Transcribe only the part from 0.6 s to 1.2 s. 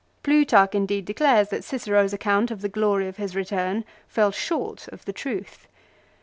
in deed